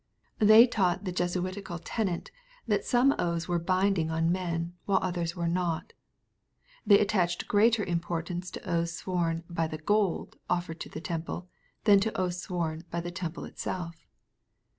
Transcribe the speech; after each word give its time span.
They 0.39 0.65
taught 0.65 1.05
the 1.05 1.11
Jesuitical 1.11 1.77
tenet, 1.77 2.31
that 2.67 2.83
some 2.83 3.13
oaths 3.19 3.47
were 3.47 3.59
binding 3.59 4.09
on"men7 4.09 4.71
while 4.85 4.97
others 4.99 5.35
were 5.35 5.47
not. 5.47 5.93
They 6.87 6.97
attached 6.99 7.47
greater 7.47 7.83
importance 7.83 8.49
to 8.49 8.67
oaths 8.67 8.93
sworn 8.93 9.43
"by 9.47 9.67
the 9.67 9.77
gold" 9.77 10.37
offered 10.49 10.79
to 10.79 10.89
the 10.89 11.01
temple, 11.01 11.49
than 11.83 11.99
to 11.99 12.19
oaths 12.19 12.47
swoih" 12.47 12.81
by'The 12.91 13.11
temple" 13.13 13.45
itself. 13.45 14.07